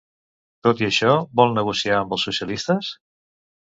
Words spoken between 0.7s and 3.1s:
i això, vol negociar amb els socialistes?